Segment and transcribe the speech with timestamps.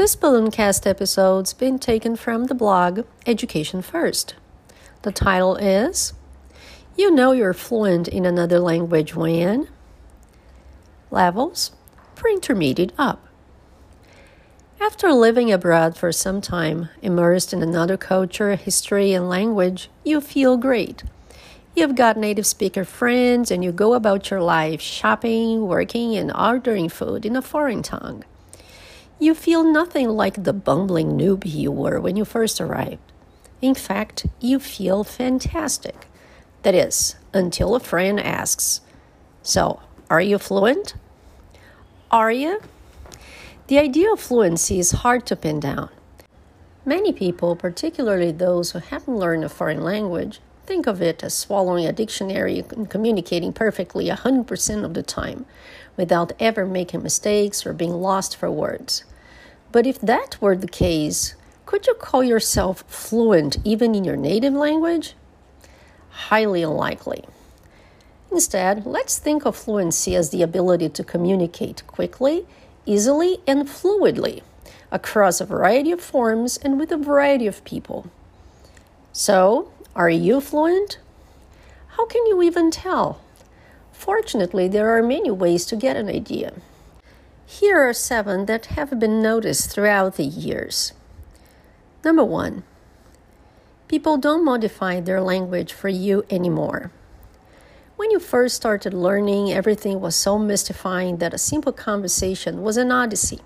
[0.00, 4.34] This Ballooncast episode's been taken from the blog Education First.
[5.02, 6.14] The title is
[6.96, 9.68] You Know You're Fluent in Another Language When
[11.10, 11.72] Levels
[12.14, 13.28] Pre Intermediate Up.
[14.80, 20.56] After living abroad for some time, immersed in another culture, history, and language, you feel
[20.56, 21.04] great.
[21.76, 26.88] You've got native speaker friends and you go about your life shopping, working, and ordering
[26.88, 28.24] food in a foreign tongue.
[29.22, 33.02] You feel nothing like the bumbling noob you were when you first arrived.
[33.60, 36.06] In fact, you feel fantastic.
[36.62, 38.80] That is, until a friend asks,
[39.42, 40.94] So, are you fluent?
[42.10, 42.62] Are you?
[43.66, 45.90] The idea of fluency is hard to pin down.
[46.86, 51.84] Many people, particularly those who haven't learned a foreign language, think of it as swallowing
[51.84, 55.44] a dictionary and communicating perfectly 100% of the time
[55.96, 59.02] without ever making mistakes or being lost for words.
[59.72, 61.34] But if that were the case,
[61.66, 65.14] could you call yourself fluent even in your native language?
[66.28, 67.24] Highly unlikely.
[68.30, 72.46] Instead, let's think of fluency as the ability to communicate quickly
[72.86, 74.42] easily and fluidly
[74.92, 78.08] across a variety of forms and with a variety of people.
[79.12, 80.98] So, are you fluent?
[81.96, 83.20] How can you even tell?
[83.92, 86.54] Fortunately, there are many ways to get an idea.
[87.44, 90.92] Here are seven that have been noticed throughout the years.
[92.04, 92.62] Number one,
[93.88, 96.92] people don't modify their language for you anymore.
[97.96, 102.90] When you first started learning, everything was so mystifying that a simple conversation was an
[102.90, 103.40] odyssey.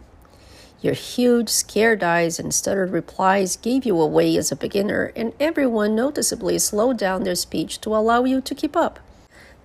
[0.80, 5.94] Your huge, scared eyes and stuttered replies gave you away as a beginner, and everyone
[5.94, 8.98] noticeably slowed down their speech to allow you to keep up.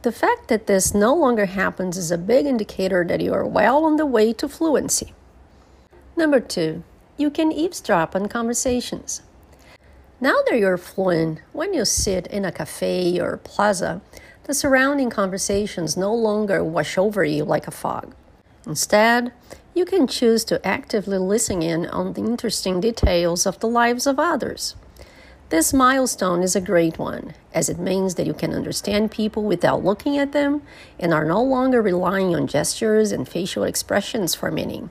[0.02, 3.84] The fact that this no longer happens is a big indicator that you are well
[3.84, 5.14] on the way to fluency.
[6.16, 6.84] Number two,
[7.18, 9.22] you can eavesdrop on conversations.
[10.22, 14.02] Now that you're fluent, when you sit in a cafe or plaza,
[14.46, 18.16] the surrounding conversations no longer wash over you like a fog.
[18.66, 19.34] Instead,
[19.80, 24.20] you can choose to actively listen in on the interesting details of the lives of
[24.20, 24.76] others.
[25.48, 29.82] This milestone is a great one, as it means that you can understand people without
[29.82, 30.62] looking at them
[31.00, 34.90] and are no longer relying on gestures and facial expressions for meaning.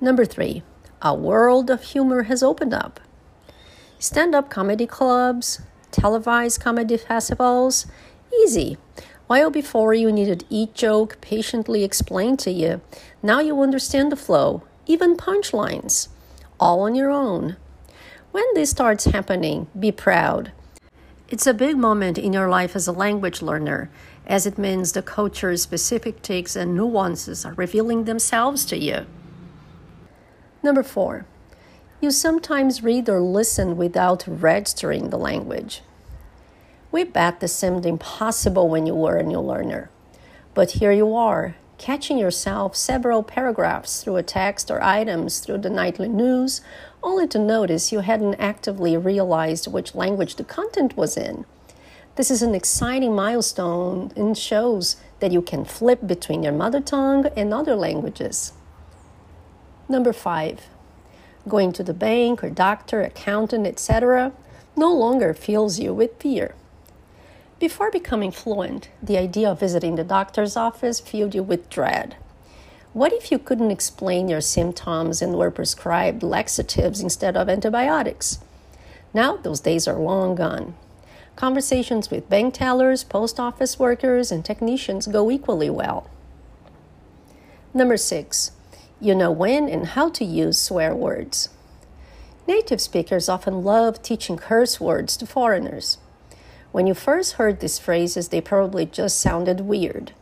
[0.00, 0.64] Number three,
[1.00, 2.98] a world of humor has opened up.
[4.00, 5.62] Stand up comedy clubs,
[5.92, 7.86] televised comedy festivals,
[8.40, 8.78] Easy.
[9.32, 12.82] While before you needed each joke patiently explained to you,
[13.22, 16.08] now you understand the flow, even punchlines,
[16.60, 17.56] all on your own.
[18.32, 20.52] When this starts happening, be proud.
[21.30, 23.88] It's a big moment in your life as a language learner,
[24.26, 29.06] as it means the culture's specific takes and nuances are revealing themselves to you.
[30.62, 31.24] Number four,
[32.02, 35.80] you sometimes read or listen without registering the language.
[36.92, 39.88] We bet this seemed impossible when you were a new learner.
[40.52, 45.70] But here you are, catching yourself several paragraphs through a text or items through the
[45.70, 46.60] nightly news,
[47.02, 51.46] only to notice you hadn't actively realized which language the content was in.
[52.16, 57.26] This is an exciting milestone and shows that you can flip between your mother tongue
[57.34, 58.52] and other languages.
[59.88, 60.66] Number five,
[61.48, 64.32] going to the bank or doctor, accountant, etc.,
[64.76, 66.54] no longer fills you with fear.
[67.62, 72.16] Before becoming fluent, the idea of visiting the doctor's office filled you with dread.
[72.92, 78.40] What if you couldn't explain your symptoms and were prescribed laxatives instead of antibiotics?
[79.14, 80.74] Now, those days are long gone.
[81.36, 86.10] Conversations with bank tellers, post office workers, and technicians go equally well.
[87.72, 88.50] Number six,
[89.00, 91.48] you know when and how to use swear words.
[92.48, 95.98] Native speakers often love teaching curse words to foreigners.
[96.72, 100.12] When you first heard these phrases, they probably just sounded weird.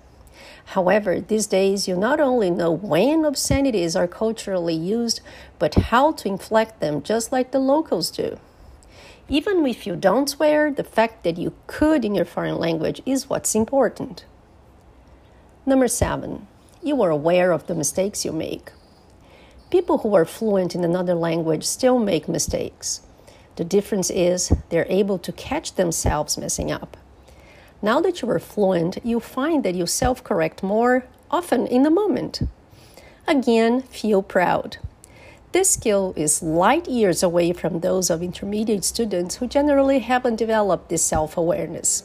[0.67, 5.21] However, these days you not only know when obscenities are culturally used,
[5.59, 8.39] but how to inflect them just like the locals do.
[9.29, 13.31] Even if you don't swear, the fact that you could in your foreign language is
[13.31, 14.25] what's important.
[15.65, 16.49] Number seven,
[16.83, 18.73] you are aware of the mistakes you make.
[19.71, 23.03] People who are fluent in another language still make mistakes.
[23.61, 26.97] The difference is they're able to catch themselves messing up.
[27.83, 31.91] Now that you are fluent, you find that you self correct more often in the
[31.91, 32.41] moment.
[33.29, 34.79] Again, feel proud.
[35.53, 40.89] This skill is light years away from those of intermediate students who generally haven't developed
[40.89, 42.05] this self awareness.